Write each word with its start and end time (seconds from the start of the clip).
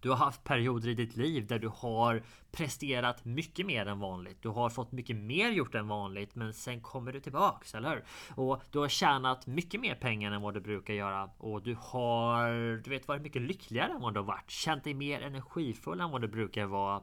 Du 0.00 0.08
har 0.08 0.16
haft 0.16 0.44
perioder 0.44 0.88
i 0.88 0.94
ditt 0.94 1.16
liv 1.16 1.46
där 1.46 1.58
du 1.58 1.68
har 1.68 2.22
presterat 2.50 3.24
mycket 3.24 3.66
mer 3.66 3.86
än 3.86 3.98
vanligt. 3.98 4.42
Du 4.42 4.48
har 4.48 4.70
fått 4.70 4.92
mycket 4.92 5.16
mer 5.16 5.50
gjort 5.50 5.74
än 5.74 5.88
vanligt, 5.88 6.34
men 6.34 6.54
sen 6.54 6.80
kommer 6.80 7.12
du 7.12 7.20
tillbaks, 7.20 7.74
eller 7.74 7.90
hur? 7.90 8.04
Och 8.34 8.62
du 8.70 8.78
har 8.78 8.88
tjänat 8.88 9.46
mycket 9.46 9.80
mer 9.80 9.94
pengar 9.94 10.32
än 10.32 10.42
vad 10.42 10.54
du 10.54 10.60
brukar 10.60 10.94
göra 10.94 11.30
och 11.38 11.62
du 11.62 11.76
har, 11.80 12.76
du 12.82 12.90
vet, 12.90 13.08
varit 13.08 13.22
mycket 13.22 13.42
lyckligare 13.42 13.92
än 13.92 14.00
vad 14.00 14.14
du 14.14 14.20
har 14.20 14.26
varit. 14.26 14.50
Känt 14.50 14.84
dig 14.84 14.94
mer 14.94 15.20
energifull 15.20 16.00
än 16.00 16.10
vad 16.10 16.20
du 16.20 16.28
brukar 16.28 16.66
vara. 16.66 17.02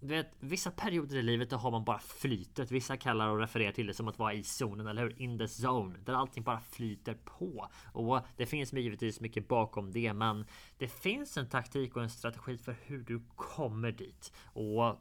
Du 0.00 0.06
vet, 0.06 0.30
vissa 0.40 0.70
perioder 0.70 1.16
i 1.16 1.22
livet, 1.22 1.50
då 1.50 1.56
har 1.56 1.70
man 1.70 1.84
bara 1.84 1.98
flytet. 1.98 2.70
Vissa 2.70 2.96
kallar 2.96 3.28
och 3.28 3.38
refererar 3.38 3.72
till 3.72 3.86
det 3.86 3.94
som 3.94 4.08
att 4.08 4.18
vara 4.18 4.34
i 4.34 4.44
zonen, 4.44 4.86
eller 4.86 5.02
hur? 5.02 5.22
In 5.22 5.38
the 5.38 5.44
zone, 5.44 5.98
där 6.04 6.14
allting 6.14 6.42
bara 6.42 6.60
flyter 6.60 7.14
på. 7.14 7.68
Och 7.92 8.20
det 8.36 8.46
finns 8.46 8.72
givetvis 8.72 9.20
mycket 9.20 9.48
bakom 9.48 9.92
det, 9.92 10.12
men 10.12 10.46
det 10.78 10.88
finns 10.88 11.36
en 11.36 11.48
taktik 11.48 11.96
och 11.96 12.02
en 12.02 12.10
strategi 12.10 12.27
för 12.36 12.76
hur 12.86 12.98
du 12.98 13.20
kommer 13.36 13.92
dit. 13.92 14.32
Och 14.52 14.96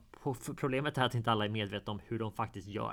problemet 0.57 0.97
är 0.97 1.03
att 1.03 1.15
inte 1.15 1.31
alla 1.31 1.45
är 1.45 1.49
medvetna 1.49 1.93
om 1.93 1.99
hur 2.07 2.19
de 2.19 2.31
faktiskt 2.31 2.67
gör. 2.67 2.91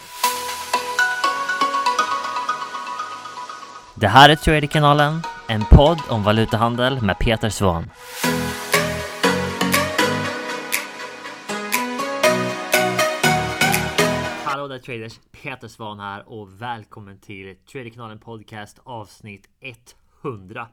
Det 3.97 4.09
här 4.09 4.29
är 4.29 4.37
Traderkanalen, 4.37 5.23
en 5.49 5.65
podd 5.71 5.99
om 6.11 6.23
valutahandel 6.23 7.03
med 7.03 7.19
Peter 7.19 7.49
Svahn. 7.49 7.91
Hallå 14.45 14.69
där 14.69 14.79
traders! 14.79 15.21
Peter 15.43 15.69
Svahn 15.69 16.01
här 16.01 16.29
och 16.29 16.63
välkommen 16.63 17.19
till 17.19 17.57
Traderkanalen 17.57 18.19
Podcast 18.19 18.79
avsnitt 18.85 19.49
100. 20.23 20.69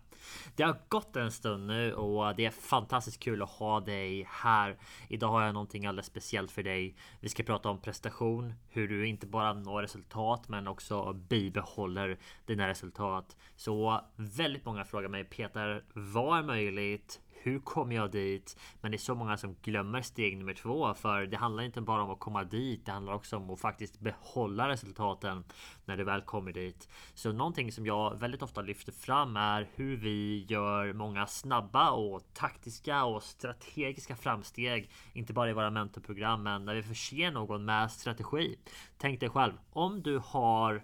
Det 0.55 0.63
har 0.63 0.77
gått 0.89 1.15
en 1.15 1.31
stund 1.31 1.67
nu 1.67 1.93
och 1.93 2.35
det 2.35 2.45
är 2.45 2.51
fantastiskt 2.51 3.19
kul 3.19 3.41
att 3.41 3.49
ha 3.49 3.79
dig 3.79 4.27
här. 4.29 4.77
Idag 5.09 5.27
har 5.27 5.41
jag 5.41 5.53
någonting 5.53 5.85
alldeles 5.85 6.05
speciellt 6.05 6.51
för 6.51 6.63
dig. 6.63 6.95
Vi 7.19 7.29
ska 7.29 7.43
prata 7.43 7.69
om 7.69 7.81
prestation, 7.81 8.53
hur 8.69 8.87
du 8.87 9.07
inte 9.07 9.27
bara 9.27 9.53
når 9.53 9.81
resultat 9.81 10.49
men 10.49 10.67
också 10.67 11.13
bibehåller 11.13 12.17
dina 12.45 12.67
resultat. 12.67 13.37
Så 13.55 14.01
väldigt 14.15 14.65
många 14.65 14.85
frågar 14.85 15.09
mig 15.09 15.23
Peter, 15.23 15.83
vad 15.93 16.39
är 16.39 16.43
möjligt? 16.43 17.19
Hur 17.43 17.59
kommer 17.59 17.95
jag 17.95 18.11
dit? 18.11 18.57
Men 18.81 18.91
det 18.91 18.95
är 18.95 18.99
så 18.99 19.15
många 19.15 19.37
som 19.37 19.55
glömmer 19.61 20.01
steg 20.01 20.37
nummer 20.37 20.53
två. 20.53 20.93
För 20.93 21.25
det 21.25 21.37
handlar 21.37 21.63
inte 21.63 21.81
bara 21.81 22.03
om 22.03 22.09
att 22.09 22.19
komma 22.19 22.43
dit. 22.43 22.85
Det 22.85 22.91
handlar 22.91 23.13
också 23.13 23.37
om 23.37 23.49
att 23.49 23.61
faktiskt 23.61 23.99
behålla 23.99 24.69
resultaten 24.69 25.43
när 25.85 25.97
du 25.97 26.03
väl 26.03 26.21
kommer 26.21 26.53
dit. 26.53 26.89
Så 27.13 27.31
någonting 27.31 27.71
som 27.71 27.85
jag 27.85 28.19
väldigt 28.19 28.41
ofta 28.41 28.61
lyfter 28.61 28.91
fram 28.91 29.37
är 29.37 29.69
hur 29.75 29.97
vi 29.97 30.45
gör 30.49 30.93
många 30.93 31.27
snabba 31.27 31.91
och 31.91 32.33
taktiska 32.33 33.05
och 33.05 33.23
strategiska 33.23 34.15
framsteg. 34.15 34.91
Inte 35.13 35.33
bara 35.33 35.49
i 35.49 35.53
våra 35.53 35.69
mentorprogram, 35.69 36.43
men 36.43 36.65
när 36.65 36.75
vi 36.75 36.83
förser 36.83 37.31
någon 37.31 37.65
med 37.65 37.91
strategi. 37.91 38.59
Tänk 38.97 39.19
dig 39.19 39.29
själv 39.29 39.53
om 39.69 40.01
du 40.01 40.21
har 40.25 40.83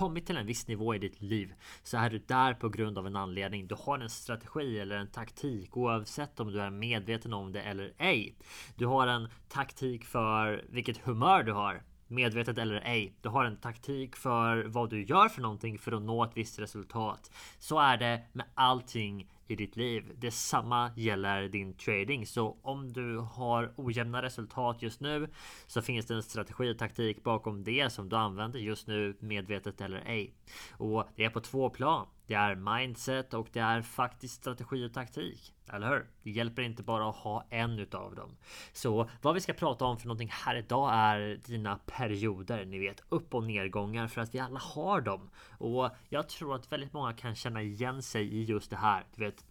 kommit 0.00 0.26
till 0.26 0.36
en 0.36 0.46
viss 0.46 0.68
nivå 0.68 0.94
i 0.94 0.98
ditt 0.98 1.22
liv 1.22 1.54
så 1.82 1.96
är 1.96 2.10
du 2.10 2.18
där 2.18 2.54
på 2.54 2.68
grund 2.68 2.98
av 2.98 3.06
en 3.06 3.16
anledning. 3.16 3.66
Du 3.66 3.74
har 3.74 3.98
en 3.98 4.10
strategi 4.10 4.78
eller 4.80 4.96
en 4.96 5.10
taktik 5.10 5.76
oavsett 5.76 6.40
om 6.40 6.52
du 6.52 6.60
är 6.60 6.70
medveten 6.70 7.32
om 7.32 7.52
det 7.52 7.62
eller 7.62 7.92
ej. 7.98 8.34
Du 8.76 8.86
har 8.86 9.06
en 9.06 9.28
taktik 9.48 10.04
för 10.04 10.64
vilket 10.68 10.98
humör 10.98 11.42
du 11.42 11.52
har 11.52 11.82
medvetet 12.08 12.58
eller 12.58 12.80
ej. 12.84 13.14
Du 13.22 13.28
har 13.28 13.44
en 13.44 13.56
taktik 13.56 14.16
för 14.16 14.64
vad 14.64 14.90
du 14.90 15.04
gör 15.04 15.28
för 15.28 15.42
någonting 15.42 15.78
för 15.78 15.92
att 15.92 16.02
nå 16.02 16.24
ett 16.24 16.36
visst 16.36 16.58
resultat. 16.58 17.30
Så 17.58 17.78
är 17.78 17.96
det 17.96 18.22
med 18.32 18.46
allting 18.54 19.30
i 19.50 19.56
ditt 19.56 19.76
liv. 19.76 20.12
Detsamma 20.16 20.90
gäller 20.96 21.48
din 21.48 21.74
trading. 21.74 22.26
Så 22.26 22.56
om 22.62 22.92
du 22.92 23.18
har 23.18 23.72
ojämna 23.76 24.22
resultat 24.22 24.82
just 24.82 25.00
nu 25.00 25.28
så 25.66 25.82
finns 25.82 26.06
det 26.06 26.14
en 26.14 26.22
strategi 26.22 26.72
och 26.72 26.78
taktik 26.78 27.22
bakom 27.22 27.64
det 27.64 27.90
som 27.90 28.08
du 28.08 28.16
använder 28.16 28.58
just 28.58 28.86
nu 28.86 29.16
medvetet 29.20 29.80
eller 29.80 30.02
ej. 30.06 30.34
Och 30.72 31.08
det 31.16 31.24
är 31.24 31.30
på 31.30 31.40
två 31.40 31.70
plan. 31.70 32.06
Det 32.30 32.36
är 32.36 32.54
mindset 32.54 33.34
och 33.34 33.48
det 33.52 33.60
är 33.60 33.82
faktiskt 33.82 34.34
strategi 34.34 34.86
och 34.86 34.92
taktik. 34.92 35.54
Eller 35.72 35.88
hur? 35.88 36.06
Det 36.22 36.30
hjälper 36.30 36.62
inte 36.62 36.82
bara 36.82 37.08
att 37.08 37.16
ha 37.16 37.44
en 37.50 37.78
utav 37.78 38.14
dem. 38.14 38.36
Så 38.72 39.10
vad 39.22 39.34
vi 39.34 39.40
ska 39.40 39.52
prata 39.52 39.84
om 39.84 39.98
för 39.98 40.06
någonting 40.06 40.30
här 40.32 40.54
idag 40.54 40.90
är 40.94 41.40
dina 41.46 41.78
perioder. 41.86 42.64
Ni 42.64 42.78
vet 42.78 43.02
upp 43.08 43.34
och 43.34 43.44
nedgångar 43.44 44.08
för 44.08 44.20
att 44.20 44.34
vi 44.34 44.38
alla 44.38 44.60
har 44.60 45.00
dem. 45.00 45.30
Och 45.58 45.90
jag 46.08 46.28
tror 46.28 46.54
att 46.54 46.72
väldigt 46.72 46.92
många 46.92 47.12
kan 47.12 47.34
känna 47.34 47.62
igen 47.62 48.02
sig 48.02 48.34
i 48.34 48.44
just 48.44 48.70
det 48.70 48.76
här. 48.76 49.04
Du 49.14 49.24
vet 49.24 49.44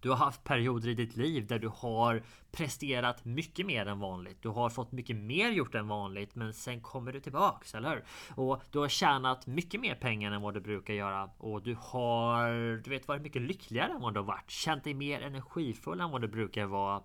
du 0.00 0.08
har 0.08 0.16
haft 0.16 0.44
perioder 0.44 0.88
i 0.88 0.94
ditt 0.94 1.16
liv 1.16 1.46
där 1.46 1.58
du 1.58 1.68
har 1.68 2.22
presterat 2.50 3.24
mycket 3.24 3.66
mer 3.66 3.86
än 3.86 3.98
vanligt. 3.98 4.42
Du 4.42 4.48
har 4.48 4.70
fått 4.70 4.92
mycket 4.92 5.16
mer 5.16 5.50
gjort 5.50 5.74
än 5.74 5.88
vanligt, 5.88 6.34
men 6.34 6.54
sen 6.54 6.80
kommer 6.80 7.12
du 7.12 7.20
tillbaks, 7.20 7.74
eller 7.74 7.90
hur? 7.90 8.04
Och 8.34 8.62
du 8.70 8.78
har 8.78 8.88
tjänat 8.88 9.46
mycket 9.46 9.80
mer 9.80 9.94
pengar 9.94 10.32
än 10.32 10.42
vad 10.42 10.54
du 10.54 10.60
brukar 10.60 10.94
göra 10.94 11.30
och 11.38 11.62
du 11.62 11.76
har, 11.80 12.76
du 12.82 12.90
vet, 12.90 13.08
varit 13.08 13.22
mycket 13.22 13.42
lyckligare 13.42 13.92
än 13.92 14.00
vad 14.00 14.14
du 14.14 14.20
har 14.20 14.26
varit. 14.26 14.50
Känt 14.50 14.84
dig 14.84 14.94
mer 14.94 15.20
energifull 15.20 16.00
än 16.00 16.10
vad 16.10 16.20
du 16.20 16.28
brukar 16.28 16.66
vara. 16.66 17.02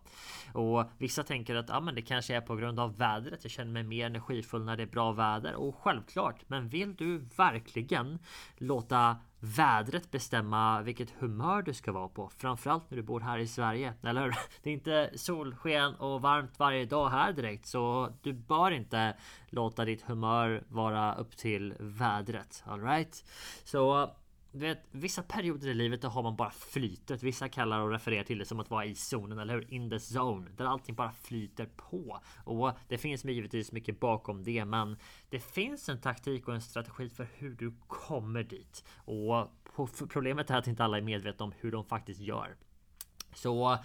Och 0.54 0.90
vissa 0.98 1.24
tänker 1.24 1.56
att 1.56 1.70
ja, 1.70 1.80
men 1.80 1.96
det 1.96 2.02
kanske 2.02 2.36
är 2.36 2.42
på 2.42 2.56
grund 2.56 2.80
av 2.80 2.98
vädret. 2.98 3.40
Jag 3.44 3.52
känner 3.52 3.72
mig 3.72 3.84
mer 3.84 4.06
energifull 4.06 4.64
när 4.64 4.78
det 4.78 4.84
är 4.84 4.88
bra 4.88 5.12
väder 5.12 5.56
och 5.56 5.76
självklart. 5.76 6.50
Men 6.50 6.70
vill 6.70 6.96
du 6.96 7.18
verkligen 7.18 8.20
låta 8.58 9.18
vädret 9.46 10.12
bestämma 10.12 10.82
vilket 10.82 11.12
humör 11.20 11.62
du 11.62 11.74
ska 11.74 11.92
vara 11.92 12.08
på. 12.08 12.30
Framförallt 12.38 12.92
när 12.92 12.98
du 12.98 13.04
bor 13.04 13.20
här 13.20 13.38
i 13.38 13.48
Sverige, 13.48 13.94
eller 14.04 14.24
hur? 14.24 14.36
Det 14.64 14.70
är 14.70 14.74
inte 14.74 15.10
solsken 15.16 15.96
och 15.96 16.22
varmt 16.22 16.60
varje 16.60 16.86
dag 16.86 17.10
här 17.10 17.34
direkt, 17.34 17.66
så 17.66 18.14
du 18.22 18.34
bör 18.34 18.72
inte 18.72 19.18
låta 19.50 19.86
ditt 19.86 20.02
humör 20.02 20.64
vara 20.68 21.16
upp 21.16 21.38
till 21.38 21.74
vädret. 21.80 22.64
Alright? 22.66 23.26
Så 23.64 24.10
du 24.54 24.60
vet, 24.60 24.88
vissa 24.92 25.24
perioder 25.24 25.68
i 25.68 25.74
livet 25.74 26.02
då 26.02 26.08
har 26.08 26.24
man 26.24 26.36
bara 26.36 26.52
flytet. 26.52 27.24
Vissa 27.24 27.50
kallar 27.50 27.80
och 27.80 27.92
refererar 27.92 28.24
till 28.24 28.38
det 28.38 28.46
som 28.46 28.60
att 28.60 28.70
vara 28.70 28.86
i 28.86 28.96
zonen, 28.96 29.40
eller 29.40 29.54
hur? 29.54 29.74
In 29.74 29.90
the 29.90 29.96
zone, 29.96 30.50
där 30.58 30.66
allting 30.66 30.96
bara 30.96 31.12
flyter 31.12 31.66
på. 31.66 32.20
Och 32.44 32.72
det 32.88 32.98
finns 32.98 33.26
givetvis 33.26 33.72
mycket 33.72 34.00
bakom 34.00 34.44
det, 34.44 34.66
men 34.66 34.98
det 35.30 35.40
finns 35.40 35.90
en 35.90 36.02
taktik 36.02 36.48
och 36.48 36.54
en 36.54 36.62
strategi 36.62 37.10
för 37.10 37.28
hur 37.34 37.56
du 37.56 37.74
kommer 37.88 38.44
dit. 38.44 38.84
Och 38.96 39.48
problemet 40.10 40.50
är 40.50 40.58
att 40.58 40.68
inte 40.68 40.84
alla 40.84 40.98
är 40.98 41.02
medvetna 41.02 41.46
om 41.46 41.54
hur 41.60 41.72
de 41.72 41.86
faktiskt 41.86 42.22
gör. 42.22 42.56
Så 43.34 43.78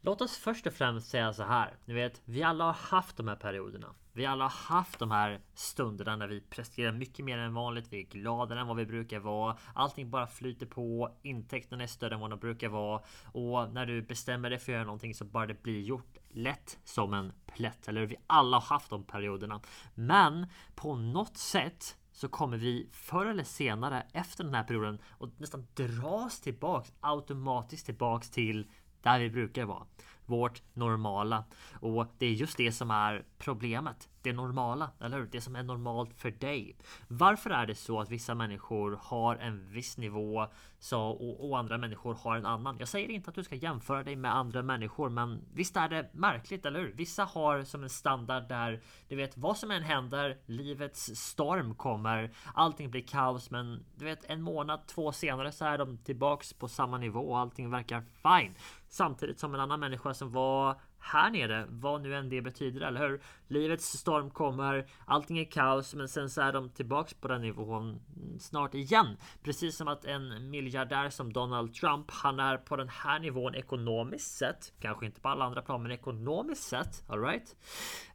låt 0.00 0.20
oss 0.20 0.36
först 0.36 0.66
och 0.66 0.72
främst 0.72 1.10
säga 1.10 1.32
så 1.32 1.42
här. 1.42 1.76
Ni 1.84 1.94
vet, 1.94 2.22
vi 2.24 2.42
alla 2.42 2.64
har 2.64 2.72
haft 2.72 3.16
de 3.16 3.28
här 3.28 3.36
perioderna. 3.36 3.94
Vi 4.14 4.26
alla 4.26 4.44
har 4.44 4.76
haft 4.76 4.98
de 4.98 5.10
här 5.10 5.40
stunderna 5.54 6.16
när 6.16 6.28
vi 6.28 6.40
presterar 6.40 6.92
mycket 6.92 7.24
mer 7.24 7.38
än 7.38 7.54
vanligt. 7.54 7.92
Vi 7.92 8.00
är 8.00 8.06
gladare 8.06 8.60
än 8.60 8.66
vad 8.66 8.76
vi 8.76 8.86
brukar 8.86 9.18
vara. 9.18 9.56
Allting 9.74 10.10
bara 10.10 10.26
flyter 10.26 10.66
på. 10.66 11.16
Intäkterna 11.22 11.82
är 11.82 11.86
större 11.86 12.14
än 12.14 12.20
vad 12.20 12.30
de 12.30 12.38
brukar 12.38 12.68
vara. 12.68 13.02
Och 13.24 13.72
när 13.72 13.86
du 13.86 14.02
bestämmer 14.02 14.50
dig 14.50 14.58
för 14.58 14.72
att 14.72 14.74
göra 14.74 14.84
någonting 14.84 15.14
så 15.14 15.24
bara 15.24 15.46
det 15.46 15.62
blir 15.62 15.80
gjort 15.80 16.16
lätt 16.30 16.78
som 16.84 17.14
en 17.14 17.32
plätt. 17.46 17.88
Eller 17.88 18.06
vi 18.06 18.16
alla 18.26 18.56
har 18.56 18.66
haft 18.66 18.90
de 18.90 19.04
perioderna. 19.04 19.60
Men 19.94 20.46
på 20.74 20.96
något 20.96 21.36
sätt 21.36 21.96
så 22.12 22.28
kommer 22.28 22.56
vi 22.56 22.88
förr 22.92 23.26
eller 23.26 23.44
senare 23.44 24.06
efter 24.12 24.44
den 24.44 24.54
här 24.54 24.64
perioden 24.64 24.98
och 25.08 25.28
nästan 25.38 25.66
dras 25.74 26.40
tillbaks 26.40 26.92
automatiskt 27.00 27.86
tillbaks 27.86 28.30
till 28.30 28.66
där 29.02 29.18
vi 29.18 29.30
brukar 29.30 29.64
vara. 29.64 29.86
Vårt 30.26 30.62
normala. 30.74 31.44
Och 31.72 32.06
det 32.18 32.26
är 32.26 32.32
just 32.32 32.56
det 32.56 32.72
som 32.72 32.90
är 32.90 33.24
problemet 33.38 34.08
det 34.22 34.32
normala, 34.32 34.90
eller 35.00 35.18
hur? 35.18 35.26
Det 35.26 35.40
som 35.40 35.56
är 35.56 35.62
normalt 35.62 36.14
för 36.14 36.30
dig. 36.30 36.76
Varför 37.08 37.50
är 37.50 37.66
det 37.66 37.74
så 37.74 38.00
att 38.00 38.10
vissa 38.10 38.34
människor 38.34 38.98
har 39.02 39.36
en 39.36 39.72
viss 39.72 39.98
nivå 39.98 40.46
så, 40.78 41.00
och, 41.00 41.48
och, 41.50 41.58
andra 41.58 41.78
människor 41.78 42.14
har 42.14 42.36
en 42.36 42.46
annan? 42.46 42.76
Jag 42.78 42.88
säger 42.88 43.10
inte 43.10 43.30
att 43.30 43.34
du 43.34 43.44
ska 43.44 43.54
jämföra 43.54 44.02
dig 44.02 44.16
med 44.16 44.36
andra 44.36 44.62
människor, 44.62 45.08
men 45.08 45.44
visst 45.54 45.76
är 45.76 45.88
det 45.88 46.10
märkligt, 46.12 46.66
eller 46.66 46.80
hur? 46.80 46.92
Vissa 46.92 47.24
har 47.24 47.64
som 47.64 47.82
en 47.82 47.90
standard 47.90 48.48
där 48.48 48.80
du 49.08 49.16
vet 49.16 49.36
vad 49.36 49.56
som 49.56 49.70
än 49.70 49.82
händer, 49.82 50.38
livets 50.46 51.16
storm 51.16 51.74
kommer, 51.74 52.30
allting 52.54 52.90
blir 52.90 53.06
kaos, 53.06 53.50
men 53.50 53.84
du 53.94 54.04
vet 54.04 54.24
en 54.24 54.42
månad, 54.42 54.86
två 54.86 55.12
senare 55.12 55.52
så 55.52 55.64
är 55.64 55.78
de 55.78 55.98
tillbaks 55.98 56.52
på 56.52 56.68
samma 56.68 56.98
nivå 56.98 57.20
och 57.20 57.38
allting 57.38 57.70
verkar 57.70 58.00
fine. 58.00 58.54
Samtidigt 58.88 59.38
som 59.38 59.54
en 59.54 59.60
annan 59.60 59.80
människa 59.80 60.14
som 60.14 60.32
var 60.32 60.76
här 61.02 61.30
nere, 61.30 61.66
vad 61.68 62.02
nu 62.02 62.16
än 62.16 62.28
det 62.28 62.42
betyder, 62.42 62.80
eller 62.80 63.08
hur? 63.08 63.20
Livets 63.48 63.84
storm 63.86 64.30
kommer, 64.30 64.86
allting 65.06 65.38
är 65.38 65.44
kaos, 65.44 65.94
men 65.94 66.08
sen 66.08 66.30
så 66.30 66.40
är 66.40 66.52
de 66.52 66.68
tillbaks 66.68 67.14
på 67.14 67.28
den 67.28 67.40
nivån 67.40 68.00
snart 68.40 68.74
igen. 68.74 69.16
Precis 69.42 69.76
som 69.76 69.88
att 69.88 70.04
en 70.04 70.50
miljardär 70.50 71.10
som 71.10 71.32
Donald 71.32 71.74
Trump, 71.74 72.10
han 72.10 72.40
är 72.40 72.56
på 72.56 72.76
den 72.76 72.88
här 72.88 73.18
nivån 73.18 73.54
ekonomiskt 73.54 74.36
sett, 74.36 74.72
kanske 74.80 75.06
inte 75.06 75.20
på 75.20 75.28
alla 75.28 75.44
andra 75.44 75.62
plan, 75.62 75.82
men 75.82 75.92
ekonomiskt 75.92 76.62
sett, 76.62 77.04
alright? 77.08 77.56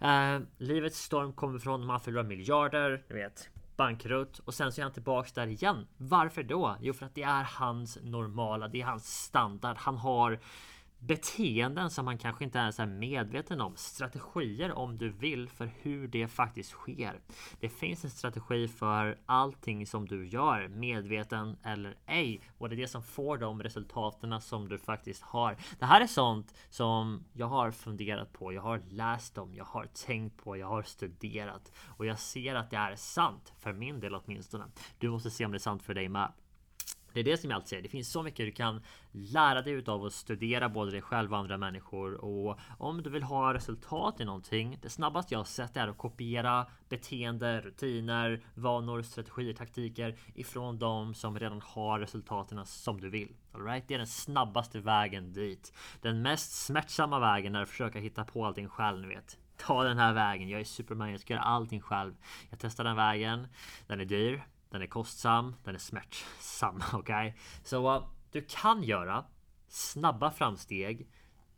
Uh, 0.02 0.48
livets 0.58 1.00
storm 1.00 1.34
kommer 1.34 1.60
från 1.60 1.86
man 1.86 2.00
förlorar 2.00 2.24
miljarder, 2.24 3.04
ni 3.10 3.16
vet, 3.16 3.50
bankrutt 3.78 4.40
och 4.40 4.54
sen 4.54 4.72
så 4.72 4.82
är 4.82 4.84
han 4.84 4.94
tillbaks 4.94 5.34
där 5.34 5.48
igen. 5.48 5.88
Varför 5.98 6.44
då? 6.44 6.76
Jo, 6.82 6.94
för 6.94 7.06
att 7.06 7.16
det 7.16 7.24
är 7.24 7.44
hans 7.44 7.98
normala, 8.04 8.68
det 8.68 8.82
är 8.82 8.86
hans 8.86 9.24
standard. 9.24 9.78
Han 9.78 9.98
har 9.98 10.40
beteenden 11.00 11.90
som 11.90 12.06
man 12.06 12.18
kanske 12.18 12.44
inte 12.44 12.58
ens 12.58 12.80
är 12.80 12.86
medveten 12.86 13.62
om. 13.62 13.76
Strategier 13.76 14.72
om 14.72 14.98
du 14.98 15.10
vill 15.10 15.50
för 15.50 15.72
hur 15.82 16.08
det 16.08 16.28
faktiskt 16.28 16.70
sker. 16.70 17.20
Det 17.60 17.70
finns 17.70 18.04
en 18.04 18.10
strategi 18.10 18.68
för 18.68 19.18
allting 19.26 19.88
som 19.88 20.08
du 20.08 20.28
gör, 20.28 20.68
medveten 20.68 21.58
eller 21.64 21.98
ej. 22.06 22.42
Och 22.58 22.70
det 22.70 22.76
är 22.76 22.78
det 22.78 22.88
som 22.88 23.04
får 23.04 23.38
de 23.38 23.64
resultaten 23.64 24.42
som 24.42 24.70
du 24.70 24.78
faktiskt 24.78 25.24
har. 25.24 25.58
Det 25.80 25.86
här 25.86 26.02
är 26.02 26.08
sånt 26.08 26.54
som 26.70 27.24
jag 27.34 27.48
har 27.48 27.72
funderat 27.72 28.34
på. 28.34 28.54
Jag 28.54 28.62
har 28.62 28.82
läst 28.90 29.38
om, 29.38 29.56
jag 29.56 29.66
har 29.66 29.86
tänkt 29.86 30.38
på, 30.38 30.58
jag 30.58 30.68
har 30.68 30.84
studerat 30.84 31.72
och 31.86 32.06
jag 32.06 32.20
ser 32.20 32.56
att 32.56 32.70
det 32.70 32.78
är 32.78 32.96
sant 32.96 33.54
för 33.60 33.74
min 33.74 34.00
del 34.00 34.16
åtminstone. 34.16 34.66
Du 34.98 35.10
måste 35.10 35.30
se 35.30 35.46
om 35.46 35.52
det 35.52 35.58
är 35.58 35.60
sant 35.60 35.84
för 35.84 35.94
dig 35.94 36.10
med. 36.10 36.32
Det 37.18 37.22
är 37.22 37.24
det 37.24 37.38
som 37.38 37.50
jag 37.50 37.56
alltid 37.56 37.70
säger. 37.70 37.84
Det 37.84 37.90
finns 37.90 38.12
så 38.12 38.24
mycket 38.24 38.46
du 38.46 38.52
kan 38.52 38.82
lära 39.12 39.62
dig 39.62 39.74
utav 39.74 40.06
att 40.06 40.14
studera 40.14 40.70
både 40.70 40.92
dig 40.92 41.02
själv 41.02 41.32
och 41.32 41.38
andra 41.38 41.58
människor. 41.58 42.14
Och 42.14 42.60
om 42.78 43.04
du 43.04 43.10
vill 43.10 43.24
ha 43.24 43.54
resultat 43.54 44.20
i 44.20 44.26
någonting. 44.26 44.78
Det 44.82 44.90
snabbaste 44.90 45.34
jag 45.34 45.40
har 45.40 45.46
sett 45.46 45.78
är 45.78 45.88
att 45.88 45.98
kopiera 45.98 46.66
beteende, 46.90 47.62
rutiner, 47.62 48.42
vanor, 48.54 49.02
strategier, 49.02 49.54
taktiker 49.54 50.16
ifrån 50.36 50.80
de 50.80 51.14
som 51.14 51.40
redan 51.40 51.62
har 51.66 52.00
resultaten 52.00 52.66
som 52.66 53.02
du 53.02 53.10
vill. 53.10 53.36
All 53.52 53.66
right? 53.66 53.88
Det 53.88 53.94
är 53.94 53.98
den 53.98 54.08
snabbaste 54.08 54.80
vägen 54.80 55.34
dit. 55.34 55.74
Den 56.02 56.22
mest 56.22 56.66
smärtsamma 56.66 57.20
vägen 57.20 57.56
är 57.56 57.62
att 57.62 57.70
försöka 57.70 58.00
hitta 58.00 58.24
på 58.24 58.46
allting 58.46 58.70
själv, 58.70 59.02
ni 59.02 59.08
vet 59.08 59.38
ta 59.58 59.84
den 59.84 59.98
här 59.98 60.14
vägen. 60.14 60.50
Jag 60.50 60.60
är 60.60 60.66
Superman, 60.66 61.12
jag 61.12 61.20
ska 61.20 61.34
göra 61.34 61.44
allting 61.44 61.82
själv. 61.82 62.14
Jag 62.50 62.60
testar 62.60 62.84
den 62.84 62.96
vägen. 62.96 63.48
Den 63.88 64.00
är 64.00 64.06
dyr. 64.06 64.44
Den 64.70 64.82
är 64.82 64.88
kostsam, 64.88 65.56
den 65.64 65.76
är 65.76 65.80
smärtsam. 65.80 66.82
Okej? 66.94 67.00
Okay? 67.00 67.34
Så 67.64 67.96
uh, 67.96 68.08
du 68.32 68.46
kan 68.50 68.84
göra 68.84 69.26
snabba 69.68 70.32
framsteg 70.32 71.08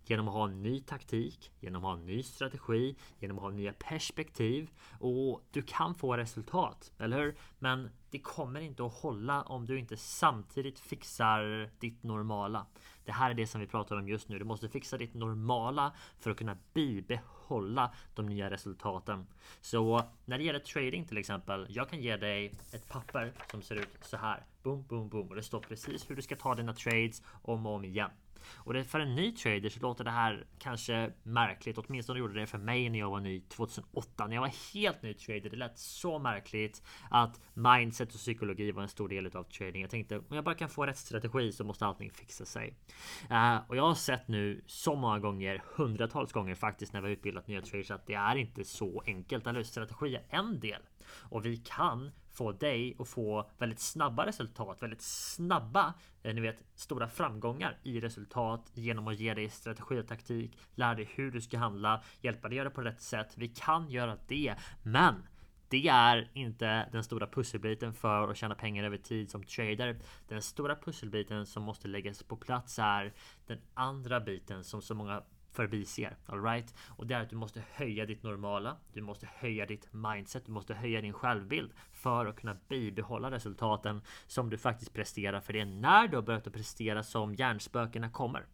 genom 0.03 0.27
att 0.27 0.33
ha 0.33 0.47
en 0.47 0.61
ny 0.61 0.81
taktik, 0.81 1.51
genom 1.59 1.85
att 1.85 1.91
ha 1.91 1.99
en 1.99 2.05
ny 2.05 2.23
strategi, 2.23 2.95
genom 3.19 3.37
att 3.37 3.43
ha 3.43 3.49
nya 3.49 3.73
perspektiv 3.73 4.71
och 4.99 5.47
du 5.51 5.61
kan 5.61 5.95
få 5.95 6.17
resultat, 6.17 6.91
eller 6.97 7.19
hur? 7.19 7.37
Men 7.59 7.89
det 8.11 8.19
kommer 8.19 8.59
inte 8.59 8.85
att 8.85 8.93
hålla 8.93 9.41
om 9.41 9.65
du 9.65 9.79
inte 9.79 9.97
samtidigt 9.97 10.79
fixar 10.79 11.69
ditt 11.79 12.03
normala. 12.03 12.65
Det 13.05 13.11
här 13.11 13.29
är 13.29 13.33
det 13.33 13.47
som 13.47 13.61
vi 13.61 13.67
pratar 13.67 13.95
om 13.95 14.07
just 14.07 14.29
nu. 14.29 14.39
Du 14.39 14.45
måste 14.45 14.69
fixa 14.69 14.97
ditt 14.97 15.13
normala 15.13 15.93
för 16.19 16.31
att 16.31 16.37
kunna 16.37 16.57
bibehålla 16.73 17.93
de 18.15 18.25
nya 18.25 18.49
resultaten. 18.49 19.27
Så 19.61 20.03
när 20.25 20.37
det 20.37 20.43
gäller 20.43 20.59
trading 20.59 21.05
till 21.05 21.17
exempel. 21.17 21.67
Jag 21.69 21.89
kan 21.89 21.99
ge 21.99 22.17
dig 22.17 22.53
ett 22.73 22.89
papper 22.89 23.33
som 23.51 23.61
ser 23.61 23.75
ut 23.75 23.89
så 24.01 24.17
här. 24.17 24.43
Boom, 24.63 24.83
boom, 24.87 25.09
boom. 25.09 25.27
Och 25.27 25.35
det 25.35 25.43
står 25.43 25.59
precis 25.59 26.09
hur 26.09 26.15
du 26.15 26.21
ska 26.21 26.35
ta 26.35 26.55
dina 26.55 26.73
trades 26.73 27.23
om 27.41 27.65
och 27.65 27.73
om 27.73 27.85
igen. 27.85 28.11
Och 28.55 28.73
det, 28.73 28.83
för 28.83 28.99
en 28.99 29.15
ny 29.15 29.31
trader 29.31 29.69
så 29.69 29.79
låter 29.79 30.03
det 30.03 30.11
här 30.11 30.45
kanske 30.59 31.11
märkligt. 31.23 31.77
Åtminstone 31.77 32.19
gjorde 32.19 32.39
det 32.39 32.47
för 32.47 32.57
mig 32.57 32.89
när 32.89 32.99
jag 32.99 33.09
var 33.09 33.19
ny 33.19 33.41
2008. 33.41 34.27
När 34.27 34.35
jag 34.35 34.41
var 34.41 34.73
helt 34.73 35.01
ny 35.01 35.13
trader. 35.13 35.49
Det 35.49 35.57
lät 35.57 35.79
så 35.79 36.19
märkligt 36.19 36.83
att 37.09 37.41
mindset 37.53 38.13
och 38.13 38.19
psykologi 38.19 38.71
var 38.71 38.83
en 38.83 38.89
stor 38.89 39.09
del 39.09 39.37
av 39.37 39.43
trading. 39.43 39.81
Jag 39.81 39.91
tänkte 39.91 40.17
om 40.17 40.35
jag 40.35 40.43
bara 40.43 40.55
kan 40.55 40.69
få 40.69 40.85
rätt 40.85 40.97
strategi 40.97 41.51
så 41.51 41.63
måste 41.63 41.85
allting 41.85 42.11
fixa 42.11 42.45
sig. 42.45 42.75
Uh, 43.31 43.57
och 43.67 43.75
jag 43.75 43.83
har 43.83 43.95
sett 43.95 44.27
nu 44.27 44.63
så 44.65 44.95
många 44.95 45.19
gånger, 45.19 45.63
hundratals 45.75 46.31
gånger 46.31 46.55
faktiskt 46.55 46.93
när 46.93 47.01
vi 47.01 47.07
har 47.07 47.13
utbildat 47.13 47.47
nya 47.47 47.61
traders 47.61 47.91
att 47.91 48.07
det 48.07 48.13
är 48.13 48.35
inte 48.35 48.63
så 48.63 49.03
enkelt. 49.05 49.47
Eller 49.47 49.63
strategi 49.63 50.15
är 50.15 50.25
en 50.29 50.59
del 50.59 50.81
och 51.09 51.45
vi 51.45 51.57
kan 51.57 52.11
få 52.31 52.51
dig 52.51 52.95
att 52.99 53.07
få 53.07 53.49
väldigt 53.57 53.79
snabba 53.79 54.25
resultat, 54.25 54.83
väldigt 54.83 55.01
snabba, 55.01 55.93
eh, 56.23 56.35
ni 56.35 56.41
vet, 56.41 56.63
stora 56.75 57.07
framgångar 57.07 57.77
i 57.83 57.99
resultat 57.99 58.71
genom 58.73 59.07
att 59.07 59.19
ge 59.19 59.33
dig 59.33 59.49
strategi 59.49 59.99
och 59.99 60.07
taktik, 60.07 60.57
lära 60.75 60.95
dig 60.95 61.09
hur 61.15 61.31
du 61.31 61.41
ska 61.41 61.57
handla, 61.57 62.03
hjälpa 62.21 62.47
dig 62.47 62.59
göra 62.59 62.69
det 62.69 62.75
på 62.75 62.81
rätt 62.81 63.01
sätt. 63.01 63.33
Vi 63.37 63.47
kan 63.47 63.89
göra 63.89 64.17
det, 64.27 64.55
men 64.83 65.15
det 65.69 65.87
är 65.87 66.31
inte 66.33 66.89
den 66.91 67.03
stora 67.03 67.27
pusselbiten 67.27 67.93
för 67.93 68.27
att 68.27 68.37
tjäna 68.37 68.55
pengar 68.55 68.83
över 68.83 68.97
tid 68.97 69.31
som 69.31 69.43
trader. 69.43 69.99
Den 70.27 70.41
stora 70.41 70.75
pusselbiten 70.75 71.45
som 71.45 71.63
måste 71.63 71.87
läggas 71.87 72.23
på 72.23 72.35
plats 72.35 72.79
är 72.79 73.13
den 73.47 73.61
andra 73.73 74.19
biten 74.19 74.63
som 74.63 74.81
så 74.81 74.95
många 74.95 75.23
förbiser. 75.51 76.17
Alright? 76.25 76.75
Och 76.87 77.07
det 77.07 77.15
är 77.15 77.21
att 77.21 77.29
du 77.29 77.35
måste 77.35 77.63
höja 77.71 78.05
ditt 78.05 78.23
normala. 78.23 78.77
Du 78.93 79.01
måste 79.01 79.29
höja 79.35 79.65
ditt 79.65 79.93
mindset. 79.93 80.45
Du 80.45 80.51
måste 80.51 80.73
höja 80.73 81.01
din 81.01 81.13
självbild 81.13 81.71
för 81.91 82.25
att 82.25 82.39
kunna 82.39 82.57
bibehålla 82.67 83.31
resultaten 83.31 84.01
som 84.27 84.49
du 84.49 84.57
faktiskt 84.57 84.93
presterar. 84.93 85.41
För 85.41 85.53
det 85.53 85.59
är 85.59 85.65
när 85.65 86.07
du 86.07 86.17
har 86.17 86.23
börjat 86.23 86.47
att 86.47 86.53
prestera 86.53 87.03
som 87.03 87.35
hjärnspökena 87.35 88.09
kommer. 88.09 88.45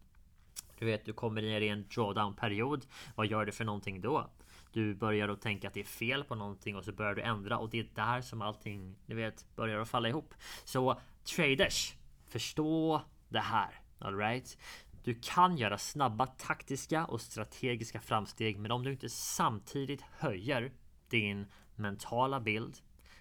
Du 0.78 0.86
vet, 0.86 1.04
du 1.04 1.12
kommer 1.12 1.42
ner 1.42 1.60
i 1.60 1.68
en 1.68 1.88
drawdown 1.94 2.34
period. 2.34 2.86
Vad 3.14 3.26
gör 3.26 3.44
du 3.44 3.52
för 3.52 3.64
någonting 3.64 4.00
då? 4.00 4.30
Du 4.72 4.94
börjar 4.94 5.28
att 5.28 5.40
tänka 5.40 5.68
att 5.68 5.74
det 5.74 5.80
är 5.80 5.84
fel 5.84 6.24
på 6.24 6.34
någonting 6.34 6.76
och 6.76 6.84
så 6.84 6.92
börjar 6.92 7.14
du 7.14 7.22
ändra 7.22 7.58
och 7.58 7.70
det 7.70 7.80
är 7.80 7.88
där 7.94 8.20
som 8.20 8.42
allting, 8.42 8.96
du 9.06 9.14
vet, 9.14 9.46
börjar 9.56 9.80
att 9.80 9.88
falla 9.88 10.08
ihop. 10.08 10.34
Så 10.64 11.00
traders, 11.24 11.94
förstå 12.28 13.02
det 13.28 13.40
här. 13.40 13.80
Alright? 13.98 14.58
Du 15.06 15.14
kan 15.14 15.56
göra 15.56 15.78
snabba 15.78 16.26
taktiska 16.26 17.04
och 17.04 17.20
strategiska 17.20 18.00
framsteg 18.00 18.58
men 18.58 18.70
om 18.70 18.82
du 18.82 18.92
inte 18.92 19.08
samtidigt 19.08 20.00
höjer 20.00 20.72
din 21.08 21.46
mentala 21.74 22.40
bild, 22.40 22.78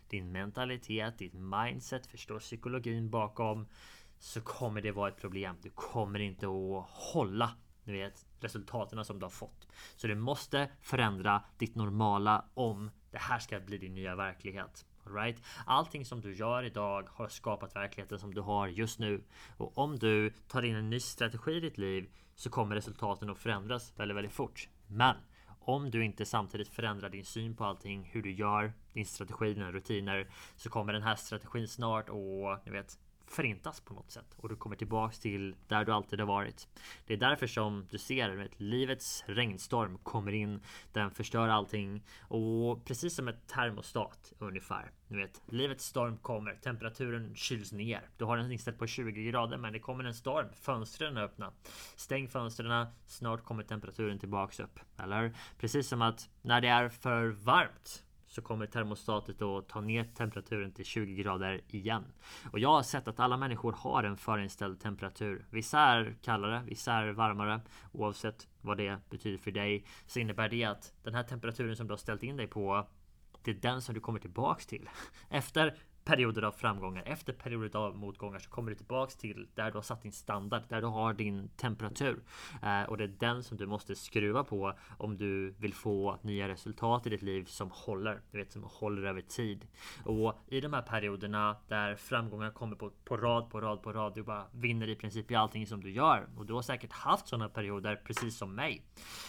din 0.08 0.32
mentalitet, 0.32 1.18
ditt 1.18 1.34
mindset, 1.34 2.08
förstår 2.08 2.40
psykologin 2.40 3.10
bakom 3.10 3.68
så 4.20 4.42
kommer 4.42 4.82
det 4.82 4.92
vara 4.92 5.10
ett 5.10 5.22
problem. 5.22 5.56
Du 5.62 5.70
kommer 5.70 6.20
inte 6.20 6.46
att 6.46 6.90
hålla 6.90 7.52
du 7.84 7.92
vet, 7.92 8.26
resultaten 8.40 9.06
som 9.06 9.20
du 9.20 9.26
har 9.26 9.30
fått. 9.30 9.68
Så 9.96 10.08
du 10.08 10.16
måste 10.16 10.70
förändra 10.82 11.44
ditt 11.58 11.76
normala 11.76 12.46
om 12.54 12.92
det 13.12 13.18
här 13.18 13.40
ska 13.40 13.60
bli 13.60 13.78
din 13.78 13.94
nya 13.94 14.16
verklighet. 14.16 14.86
Right? 15.06 15.42
Allting 15.66 16.06
som 16.06 16.22
du 16.22 16.36
gör 16.36 16.64
idag 16.64 17.08
har 17.12 17.28
skapat 17.28 17.76
verkligheten 17.76 18.20
som 18.20 18.34
du 18.34 18.42
har 18.42 18.68
just 18.68 19.00
nu. 19.00 19.24
Och 19.58 19.78
om 19.78 20.00
du 20.00 20.34
tar 20.48 20.62
in 20.62 20.76
en 20.76 20.90
ny 20.90 21.00
strategi 21.00 21.52
i 21.52 21.60
ditt 21.60 21.78
liv 21.78 22.10
så 22.36 22.50
kommer 22.50 22.76
resultaten 22.76 23.30
att 23.30 23.38
förändras 23.38 23.94
väldigt, 23.96 24.18
väldigt 24.18 24.34
fort. 24.34 24.70
Men 24.88 25.16
om 25.60 25.92
du 25.92 26.06
inte 26.06 26.26
samtidigt 26.26 26.68
förändrar 26.68 27.10
din 27.10 27.26
syn 27.26 27.56
på 27.56 27.66
allting, 27.66 28.10
hur 28.12 28.22
du 28.22 28.32
gör, 28.32 28.74
din 28.94 29.06
strategi, 29.06 29.54
dina 29.54 29.72
rutiner, 29.72 30.28
så 30.56 30.70
kommer 30.70 30.94
den 30.94 31.04
här 31.04 31.16
strategin 31.16 31.68
snart 31.68 32.10
och 32.10 32.66
ni 32.66 32.72
vet, 32.72 33.00
förintas 33.28 33.80
på 33.80 33.94
något 33.94 34.12
sätt 34.12 34.36
och 34.38 34.50
du 34.50 34.56
kommer 34.56 34.76
tillbaks 34.76 35.20
till 35.20 35.56
där 35.68 35.86
du 35.86 35.92
alltid 35.92 36.20
har 36.20 36.28
varit. 36.28 36.68
Det 37.06 37.14
är 37.14 37.18
därför 37.18 37.48
som 37.48 37.88
du 37.90 37.98
ser 37.98 38.38
att 38.46 38.60
livets 38.60 39.24
regnstorm 39.28 39.98
kommer 39.98 40.32
in. 40.32 40.60
Den 40.94 41.12
förstör 41.12 41.48
allting 41.48 42.04
och 42.22 42.86
precis 42.86 43.16
som 43.16 43.28
ett 43.28 43.48
termostat 43.48 44.34
ungefär. 44.40 44.92
Du 45.08 45.18
vet, 45.18 45.42
livets 45.46 45.86
storm 45.86 46.18
kommer. 46.18 46.56
Temperaturen 46.56 47.36
kyls 47.36 47.72
ner. 47.72 48.10
Du 48.18 48.26
har 48.26 48.38
den 48.38 48.52
inställd 48.52 48.80
på 48.80 48.88
20 48.88 49.24
grader, 49.24 49.58
men 49.58 49.74
det 49.74 49.80
kommer 49.80 50.04
en 50.04 50.14
storm. 50.14 50.48
Fönstren 50.62 51.18
är 51.18 51.22
öppna. 51.22 51.54
Stäng 51.96 52.28
fönstren. 52.28 52.88
Snart 53.06 53.44
kommer 53.44 53.64
temperaturen 53.64 54.20
tillbaks 54.20 54.60
upp. 54.60 54.80
Eller 54.98 55.34
precis 55.58 55.88
som 55.88 56.02
att 56.02 56.30
när 56.42 56.62
det 56.62 56.68
är 56.68 56.90
för 56.90 57.28
varmt 57.28 58.04
så 58.36 58.42
kommer 58.42 58.66
termostatet 58.66 59.42
att 59.42 59.70
ta 59.70 59.82
ner 59.82 60.04
temperaturen 60.04 60.72
till 60.72 60.86
20 60.86 61.16
grader 61.16 61.62
igen. 61.68 62.04
Och 62.52 62.60
jag 62.60 62.70
har 62.70 62.84
sett 62.84 63.08
att 63.08 63.20
alla 63.20 63.38
människor 63.38 63.72
har 63.72 64.04
en 64.04 64.18
förinställd 64.18 64.80
temperatur. 64.80 65.46
Vissa 65.50 65.80
är 65.80 66.16
kallare, 66.22 66.64
vissa 66.66 66.94
är 66.94 67.08
varmare. 67.12 67.62
Oavsett 67.92 68.48
vad 68.62 68.78
det 68.78 69.00
betyder 69.10 69.38
för 69.38 69.52
dig 69.52 69.86
så 70.06 70.20
innebär 70.20 70.50
det 70.50 70.64
att 70.64 70.94
den 71.04 71.16
här 71.16 71.24
temperaturen 71.24 71.76
som 71.76 71.88
du 71.88 71.92
har 71.92 71.98
ställt 71.98 72.24
in 72.24 72.38
dig 72.38 72.48
på 72.48 72.88
det 73.44 73.52
är 73.52 73.56
den 73.56 73.82
som 73.82 73.96
du 73.96 74.02
kommer 74.02 74.20
tillbaks 74.20 74.66
till. 74.66 74.90
Efter 75.30 75.78
perioder 76.06 76.42
av 76.42 76.52
framgångar. 76.52 77.04
Efter 77.06 77.34
perioder 77.34 77.80
av 77.80 77.98
motgångar 77.98 78.40
så 78.40 78.50
kommer 78.50 78.70
du 78.70 78.76
tillbaks 78.76 79.16
till 79.16 79.48
där 79.56 79.72
du 79.72 79.78
har 79.78 79.82
satt 79.82 80.02
din 80.02 80.12
standard, 80.12 80.64
där 80.70 80.82
du 80.82 80.88
har 80.88 81.14
din 81.14 81.50
temperatur. 81.58 82.20
Eh, 82.64 82.84
och 82.84 82.98
det 82.98 83.04
är 83.04 83.16
den 83.20 83.44
som 83.44 83.58
du 83.58 83.66
måste 83.66 83.96
skruva 83.96 84.44
på 84.44 84.74
om 84.98 85.18
du 85.18 85.52
vill 85.52 85.74
få 85.74 86.20
nya 86.22 86.48
resultat 86.48 87.08
i 87.08 87.10
ditt 87.10 87.22
liv 87.22 87.46
som 87.46 87.72
håller. 87.72 88.22
Du 88.32 88.38
vet, 88.38 88.52
som 88.52 88.64
håller 88.64 89.08
över 89.08 89.22
tid. 89.22 89.68
Och 90.04 90.40
i 90.48 90.62
de 90.62 90.74
här 90.74 90.82
perioderna 90.82 91.56
där 91.68 91.96
framgångar 91.96 92.52
kommer 92.52 92.76
på, 92.76 92.92
på 93.06 93.18
rad, 93.18 93.50
på 93.50 93.62
rad, 93.62 93.82
på 93.82 93.94
rad. 93.94 94.16
Du 94.16 94.24
bara 94.24 94.46
vinner 94.52 94.90
i 94.90 94.96
princip 94.96 95.32
i 95.32 95.36
allting 95.36 95.68
som 95.68 95.82
du 95.82 95.92
gör. 95.92 96.28
Och 96.38 96.46
du 96.46 96.54
har 96.54 96.62
säkert 96.62 96.92
haft 96.92 97.28
sådana 97.28 97.50
perioder 97.50 97.96
precis 97.96 98.38
som 98.38 98.56
mig. 98.56 98.82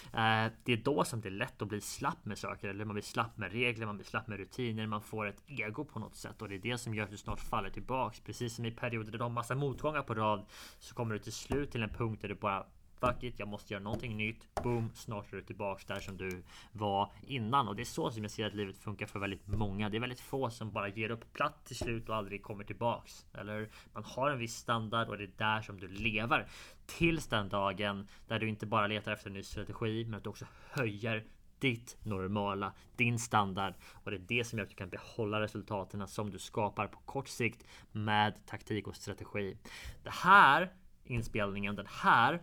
Eh, 0.05 0.53
det 0.65 0.73
är 0.73 0.83
då 0.85 1.05
som 1.05 1.21
det 1.21 1.29
är 1.29 1.31
lätt 1.31 1.63
att 1.63 1.69
bli 1.69 1.81
slapp 1.81 2.25
med 2.25 2.39
saker. 2.39 2.69
Eller 2.69 2.85
man 2.85 2.95
blir 2.95 3.03
slapp 3.03 3.39
med 3.39 3.53
regler, 3.53 3.87
man 3.87 3.97
blir 3.97 4.07
slapp 4.07 4.29
med 4.29 4.39
rutiner. 4.39 4.87
Man 4.87 5.03
får 5.03 5.27
ett 5.27 5.43
ego 5.47 5.85
på 5.85 5.99
något 5.99 6.17
sätt. 6.17 6.43
Och 6.43 6.49
det 6.49 6.55
är 6.55 6.66
det 6.71 6.79
som 6.79 6.95
gör 6.95 7.05
att 7.05 7.11
du 7.11 7.17
snart 7.17 7.41
faller 7.41 7.71
tillbaks. 7.71 8.21
Precis 8.21 8.55
som 8.55 8.65
i 8.65 8.71
perioder 8.71 9.13
där 9.13 9.19
du 9.19 9.25
har 9.25 9.31
massa 9.31 9.55
motgångar 9.55 10.03
på 10.03 10.15
rad 10.15 10.47
så 10.79 10.95
kommer 10.95 11.15
du 11.15 11.19
till 11.21 11.33
slut 11.33 11.71
till 11.71 11.83
en 11.83 11.89
punkt 11.89 12.23
där 12.23 12.29
du 12.29 12.35
bara 12.35 12.67
Fuck 13.01 13.23
it, 13.23 13.39
jag 13.39 13.49
måste 13.49 13.75
göra 13.75 13.83
någonting 13.83 14.17
nytt. 14.17 14.55
Boom, 14.63 14.91
snart 14.95 15.33
är 15.33 15.37
du 15.37 15.43
tillbaks 15.43 15.85
där 15.85 16.01
som 16.01 16.17
du 16.17 16.43
var 16.73 17.13
innan. 17.27 17.69
Och 17.69 17.77
det 17.77 17.83
är 17.83 17.85
så 17.85 18.11
som 18.11 18.23
jag 18.23 18.31
ser 18.31 18.47
att 18.47 18.55
livet 18.55 18.79
funkar 18.79 19.07
för 19.07 19.19
väldigt 19.19 19.47
många. 19.47 19.89
Det 19.89 19.97
är 19.97 20.01
väldigt 20.01 20.21
få 20.21 20.51
som 20.51 20.73
bara 20.73 20.89
ger 20.89 21.11
upp 21.11 21.33
platt 21.33 21.65
till 21.65 21.77
slut 21.77 22.09
och 22.09 22.17
aldrig 22.17 22.43
kommer 22.43 22.65
tillbaks. 22.65 23.27
Eller 23.35 23.69
man 23.93 24.05
har 24.05 24.31
en 24.31 24.39
viss 24.39 24.57
standard 24.57 25.09
och 25.09 25.19
det 25.19 25.25
är 25.25 25.31
där 25.37 25.63
som 25.63 25.81
du 25.81 25.89
lever. 25.89 26.47
Tills 26.87 27.27
den 27.27 27.49
dagen 27.49 28.09
där 28.29 28.39
du 28.39 28.49
inte 28.49 28.67
bara 28.67 28.87
letar 28.87 29.13
efter 29.13 29.27
en 29.27 29.35
ny 29.35 29.43
strategi, 29.43 30.05
men 30.05 30.15
att 30.15 30.25
du 30.25 30.31
också 30.31 30.47
höjer 30.71 31.25
ditt 31.59 31.97
normala, 32.03 32.73
din 32.97 33.19
standard 33.19 33.75
och 33.93 34.11
det 34.11 34.17
är 34.17 34.25
det 34.29 34.45
som 34.45 34.59
gör 34.59 34.65
att 34.65 34.71
du 34.71 34.77
kan 34.77 34.89
behålla 34.89 35.41
resultaten 35.41 36.09
som 36.09 36.31
du 36.31 36.39
skapar 36.39 36.87
på 36.87 36.99
kort 36.99 37.29
sikt 37.29 37.65
med 37.93 38.47
taktik 38.47 38.87
och 38.87 38.97
strategi. 38.97 39.57
Det 40.03 40.11
här 40.11 40.73
inspelningen, 41.05 41.77
den 41.77 41.87
här 41.91 42.43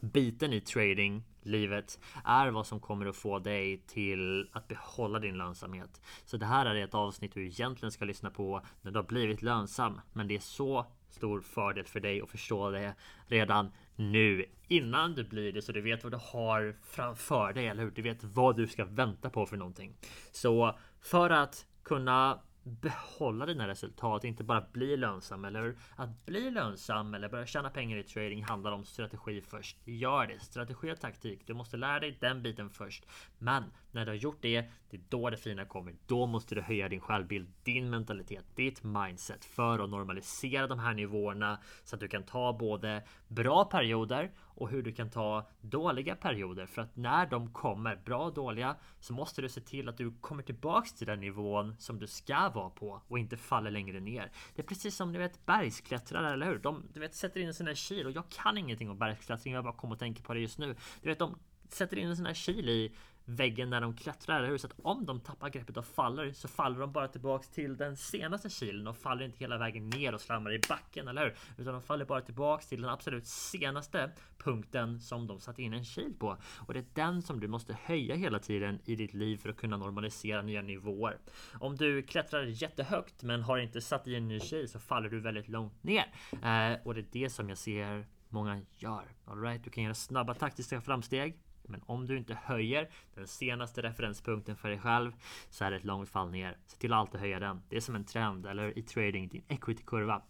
biten 0.00 0.52
i 0.52 0.60
trading 0.60 1.22
livet 1.42 1.98
är 2.24 2.50
vad 2.50 2.66
som 2.66 2.80
kommer 2.80 3.06
att 3.06 3.16
få 3.16 3.38
dig 3.38 3.78
till 3.86 4.48
att 4.52 4.68
behålla 4.68 5.18
din 5.18 5.38
lönsamhet. 5.38 6.00
Så 6.24 6.36
det 6.36 6.46
här 6.46 6.66
är 6.66 6.84
ett 6.84 6.94
avsnitt 6.94 7.34
du 7.34 7.46
egentligen 7.46 7.92
ska 7.92 8.04
lyssna 8.04 8.30
på 8.30 8.62
när 8.82 8.90
du 8.90 8.98
har 8.98 9.06
blivit 9.06 9.42
lönsam. 9.42 10.00
Men 10.12 10.28
det 10.28 10.34
är 10.34 10.40
så 10.40 10.86
stor 11.12 11.40
fördel 11.40 11.84
för 11.84 12.00
dig 12.00 12.20
att 12.20 12.30
förstå 12.30 12.70
det 12.70 12.94
redan 13.26 13.72
nu 13.96 14.44
innan 14.68 15.14
du 15.14 15.24
blir 15.24 15.52
det 15.52 15.62
så 15.62 15.72
du 15.72 15.80
vet 15.80 16.04
vad 16.04 16.12
du 16.12 16.18
har 16.22 16.76
framför 16.82 17.52
dig, 17.52 17.66
eller 17.66 17.82
hur? 17.82 17.90
Du 17.90 18.02
vet 18.02 18.24
vad 18.24 18.56
du 18.56 18.66
ska 18.66 18.84
vänta 18.84 19.30
på 19.30 19.46
för 19.46 19.56
någonting. 19.56 19.96
Så 20.32 20.78
för 21.00 21.30
att 21.30 21.66
kunna 21.82 22.40
behålla 22.70 23.46
dina 23.46 23.68
resultat, 23.68 24.24
inte 24.24 24.44
bara 24.44 24.66
bli 24.72 24.96
lönsam 24.96 25.44
eller 25.44 25.76
att 25.96 26.26
bli 26.26 26.50
lönsam 26.50 27.14
eller 27.14 27.28
börja 27.28 27.46
tjäna 27.46 27.70
pengar 27.70 27.98
i 27.98 28.02
trading 28.02 28.44
handlar 28.44 28.72
om 28.72 28.84
strategi 28.84 29.40
först. 29.40 29.76
Gör 29.84 30.26
det! 30.26 30.40
Strategi 30.40 30.92
och 30.92 31.00
taktik. 31.00 31.46
Du 31.46 31.54
måste 31.54 31.76
lära 31.76 32.00
dig 32.00 32.18
den 32.20 32.42
biten 32.42 32.70
först. 32.70 33.06
Men 33.38 33.64
när 33.90 34.04
du 34.04 34.10
har 34.10 34.16
gjort 34.16 34.38
det, 34.40 34.64
det 34.90 34.96
är 34.96 35.02
då 35.08 35.30
det 35.30 35.36
fina 35.36 35.64
kommer. 35.64 35.94
Då 36.06 36.26
måste 36.26 36.54
du 36.54 36.60
höja 36.60 36.88
din 36.88 37.00
självbild, 37.00 37.48
din 37.62 37.90
mentalitet, 37.90 38.44
ditt 38.54 38.82
mindset 38.82 39.44
för 39.44 39.78
att 39.78 39.90
normalisera 39.90 40.66
de 40.66 40.78
här 40.78 40.94
nivåerna 40.94 41.58
så 41.84 41.96
att 41.96 42.00
du 42.00 42.08
kan 42.08 42.22
ta 42.22 42.52
både 42.52 43.02
bra 43.28 43.64
perioder 43.64 44.30
och 44.54 44.68
hur 44.68 44.82
du 44.82 44.92
kan 44.92 45.10
ta 45.10 45.48
dåliga 45.60 46.16
perioder. 46.16 46.66
För 46.66 46.82
att 46.82 46.96
när 46.96 47.26
de 47.26 47.52
kommer, 47.52 47.96
bra 47.96 48.24
och 48.24 48.34
dåliga, 48.34 48.76
så 49.00 49.12
måste 49.12 49.42
du 49.42 49.48
se 49.48 49.60
till 49.60 49.88
att 49.88 49.96
du 49.96 50.12
kommer 50.20 50.42
tillbaks 50.42 50.92
till 50.92 51.06
den 51.06 51.20
nivån 51.20 51.76
som 51.78 51.98
du 51.98 52.06
ska 52.06 52.48
vara 52.48 52.70
på 52.70 53.02
och 53.08 53.18
inte 53.18 53.36
faller 53.36 53.70
längre 53.70 54.00
ner. 54.00 54.30
Det 54.54 54.62
är 54.62 54.66
precis 54.66 54.96
som 54.96 55.12
du 55.12 55.18
vet 55.18 55.46
bergsklättrare, 55.46 56.32
eller 56.32 56.46
hur? 56.46 56.58
De 56.58 56.82
du 56.92 57.00
vet, 57.00 57.14
sätter 57.14 57.40
in 57.40 57.48
en 57.48 57.54
sån 57.54 57.66
här 57.66 57.74
kil 57.74 58.06
och 58.06 58.12
jag 58.12 58.28
kan 58.28 58.58
ingenting 58.58 58.90
om 58.90 58.98
bergsklättring. 58.98 59.54
Jag 59.54 59.64
bara 59.64 59.74
kommer 59.74 59.94
att 59.94 60.00
tänka 60.00 60.22
på 60.22 60.34
det 60.34 60.40
just 60.40 60.58
nu. 60.58 60.76
Du 61.02 61.08
vet, 61.08 61.18
de 61.18 61.38
sätter 61.68 61.96
in 61.96 62.08
en 62.08 62.16
sån 62.16 62.26
här 62.26 62.34
kil 62.34 62.68
i 62.68 62.92
väggen 63.30 63.70
när 63.70 63.80
de 63.80 63.96
klättrar, 63.96 64.38
eller 64.38 64.48
hur? 64.48 64.58
Så 64.58 64.66
att 64.66 64.74
om 64.82 65.06
de 65.06 65.20
tappar 65.20 65.48
greppet 65.48 65.76
och 65.76 65.84
faller 65.84 66.32
så 66.32 66.48
faller 66.48 66.80
de 66.80 66.92
bara 66.92 67.08
tillbaks 67.08 67.48
till 67.48 67.76
den 67.76 67.96
senaste 67.96 68.50
kilen 68.50 68.86
och 68.86 68.96
faller 68.96 69.24
inte 69.24 69.38
hela 69.38 69.58
vägen 69.58 69.90
ner 69.90 70.14
och 70.14 70.20
slamrar 70.20 70.52
i 70.52 70.60
backen, 70.68 71.08
eller 71.08 71.22
hur? 71.22 71.34
Utan 71.58 71.72
de 71.72 71.82
faller 71.82 72.04
bara 72.04 72.20
tillbaks 72.20 72.66
till 72.66 72.82
den 72.82 72.90
absolut 72.90 73.26
senaste 73.26 74.10
punkten 74.38 75.00
som 75.00 75.26
de 75.26 75.40
satte 75.40 75.62
in 75.62 75.72
en 75.72 75.84
kil 75.84 76.14
på. 76.18 76.36
Och 76.66 76.74
det 76.74 76.80
är 76.80 76.86
den 76.94 77.22
som 77.22 77.40
du 77.40 77.48
måste 77.48 77.76
höja 77.82 78.14
hela 78.14 78.38
tiden 78.38 78.80
i 78.84 78.96
ditt 78.96 79.14
liv 79.14 79.36
för 79.36 79.48
att 79.48 79.56
kunna 79.56 79.76
normalisera 79.76 80.42
nya 80.42 80.62
nivåer. 80.62 81.18
Om 81.60 81.76
du 81.76 82.02
klättrar 82.02 82.42
jättehögt 82.42 83.22
men 83.22 83.42
har 83.42 83.58
inte 83.58 83.80
satt 83.80 84.06
i 84.06 84.14
en 84.14 84.28
ny 84.28 84.40
kil 84.40 84.68
så 84.68 84.78
faller 84.78 85.08
du 85.08 85.20
väldigt 85.20 85.48
långt 85.48 85.82
ner. 85.82 86.06
Eh, 86.32 86.78
och 86.84 86.94
det 86.94 87.00
är 87.00 87.06
det 87.12 87.30
som 87.30 87.48
jag 87.48 87.58
ser 87.58 88.06
många 88.28 88.60
gör. 88.76 89.04
All 89.24 89.42
right, 89.42 89.64
du 89.64 89.70
kan 89.70 89.84
göra 89.84 89.94
snabba 89.94 90.34
taktiska 90.34 90.80
framsteg 90.80 91.38
men 91.62 91.82
om 91.86 92.06
du 92.06 92.18
inte 92.18 92.34
höjer 92.34 92.90
den 93.14 93.26
senaste 93.26 93.82
referenspunkten 93.82 94.56
för 94.56 94.68
dig 94.68 94.78
själv 94.78 95.12
så 95.50 95.64
är 95.64 95.70
det 95.70 95.76
ett 95.76 95.84
långt 95.84 96.08
fall 96.08 96.30
ner. 96.30 96.56
Se 96.66 96.76
till 96.76 96.92
att 96.92 96.98
alltid 96.98 97.20
höja 97.20 97.40
den. 97.40 97.62
Det 97.68 97.76
är 97.76 97.80
som 97.80 97.94
en 97.94 98.04
trend 98.04 98.46
eller 98.46 98.78
i 98.78 98.82
trading, 98.82 99.28
din 99.28 99.44
equity 99.48 99.82
kurva. 99.86 100.22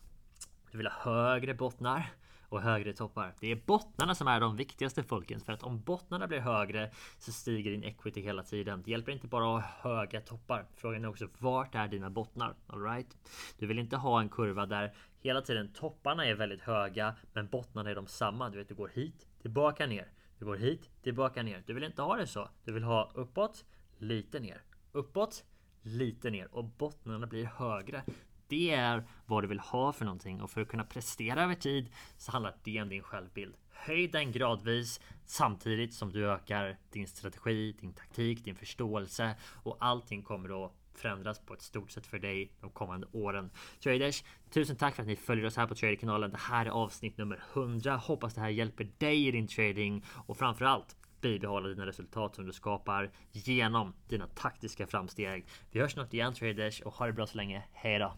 Du 0.71 0.79
vill 0.79 0.87
ha 0.87 1.13
högre 1.13 1.55
bottnar 1.55 2.11
och 2.51 2.63
högre 2.63 2.93
toppar. 2.93 3.35
Det 3.41 3.53
är 3.53 3.57
bottnarna 3.67 4.15
som 4.15 4.29
är 4.29 4.41
de 4.41 4.57
viktigaste 4.57 5.03
folkens. 5.03 5.45
För 5.45 5.53
att 5.53 5.63
om 5.63 5.81
bottnarna 5.81 6.27
blir 6.27 6.41
högre 6.41 6.91
så 7.19 7.33
stiger 7.33 7.71
din 7.71 7.85
equity 7.85 8.21
hela 8.21 8.43
tiden. 8.43 8.83
Det 8.83 8.91
hjälper 8.91 9.13
inte 9.13 9.27
bara 9.27 9.57
att 9.57 9.65
ha 9.65 9.91
höga 9.91 10.21
toppar. 10.21 10.67
Frågan 10.77 11.05
är 11.05 11.09
också 11.09 11.29
vart 11.39 11.75
är 11.75 11.89
dina 11.89 12.11
bottnar? 12.11 12.55
Alright? 12.67 13.17
Du 13.59 13.67
vill 13.67 13.79
inte 13.79 13.97
ha 13.97 14.21
en 14.21 14.29
kurva 14.29 14.67
där 14.67 14.95
hela 15.21 15.41
tiden 15.41 15.73
topparna 15.73 16.27
är 16.27 16.35
väldigt 16.35 16.63
höga 16.63 17.15
men 17.33 17.49
bottnarna 17.49 17.91
är 17.91 17.95
de 17.95 18.07
samma. 18.07 18.51
Du 18.51 18.59
vet, 18.59 18.69
du 18.69 18.75
går 18.75 18.91
hit, 18.95 19.27
tillbaka 19.43 19.87
ner. 19.87 20.09
Du 20.41 20.47
går 20.47 20.57
hit, 20.57 20.91
tillbaka 21.03 21.43
ner. 21.43 21.63
Du 21.67 21.75
vill 21.75 21.85
inte 21.85 22.03
ha 22.03 22.17
det 22.17 22.27
så. 22.27 22.49
Du 22.65 22.73
vill 22.73 22.83
ha 22.83 23.11
uppåt, 23.15 23.65
lite 23.99 24.41
ner. 24.41 24.63
Uppåt, 24.93 25.45
lite 25.83 26.31
ner. 26.31 26.55
Och 26.55 26.65
bottnarna 26.65 27.27
blir 27.27 27.45
högre. 27.45 28.03
Det 28.49 28.71
är 28.71 29.05
vad 29.27 29.45
du 29.45 29.49
vill 29.49 29.61
ha 29.61 29.93
för 29.93 30.05
någonting. 30.05 30.43
Och 30.43 30.51
för 30.51 30.61
att 30.61 30.69
kunna 30.69 30.85
prestera 30.85 31.45
över 31.45 31.55
tid 31.55 31.91
så 32.17 32.33
handlar 32.33 32.57
det 32.65 32.83
om 32.83 32.89
din 32.89 33.03
självbild. 33.03 33.55
Höj 33.71 34.09
den 34.09 34.33
gradvis 34.33 35.01
samtidigt 35.27 35.95
som 35.95 36.13
du 36.13 36.31
ökar 36.31 36.79
din 36.91 37.07
strategi, 37.09 37.73
din 37.73 37.93
taktik, 37.93 38.45
din 38.45 38.57
förståelse 38.57 39.37
och 39.63 39.77
allting 39.81 40.23
kommer 40.23 40.65
att 40.65 40.73
förändras 40.95 41.39
på 41.39 41.55
ett 41.55 41.63
stort 41.63 41.91
sätt 41.91 42.07
för 42.07 42.19
dig 42.19 42.53
de 42.61 42.71
kommande 42.71 43.07
åren. 43.13 43.51
Traders, 43.83 44.25
tusen 44.51 44.77
tack 44.77 44.95
för 44.95 45.03
att 45.03 45.09
ni 45.09 45.17
följer 45.17 45.47
oss 45.47 45.57
här 45.57 45.67
på 45.67 45.75
Traderkanalen. 45.75 46.31
Det 46.31 46.39
här 46.39 46.67
är 46.67 46.71
avsnitt 46.71 47.19
nummer 47.19 47.43
100. 47.53 47.97
Hoppas 47.97 48.35
det 48.35 48.41
här 48.41 48.49
hjälper 48.49 48.89
dig 48.99 49.27
i 49.27 49.31
din 49.31 49.47
trading 49.47 50.05
och 50.27 50.37
framförallt 50.37 50.97
bibehålla 51.21 51.69
dina 51.69 51.87
resultat 51.87 52.35
som 52.35 52.47
du 52.47 52.53
skapar 52.53 53.11
genom 53.33 53.95
dina 54.09 54.27
taktiska 54.27 54.87
framsteg. 54.87 55.47
Vi 55.71 55.81
hörs 55.81 55.93
snart 55.93 56.15
igen 56.15 56.35
traders 56.35 56.81
och 56.81 56.95
ha 56.95 57.07
det 57.07 57.13
bra 57.13 57.27
så 57.27 57.37
länge. 57.37 57.63
Hej 57.73 57.99
då! 57.99 58.15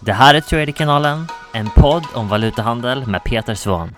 Det 0.00 0.12
här 0.12 0.34
är 0.34 0.40
Traderkanalen, 0.40 1.26
en 1.52 1.70
podd 1.70 2.04
om 2.14 2.28
valutahandel 2.28 3.06
med 3.06 3.24
Peter 3.24 3.54
Svahn. 3.54 3.94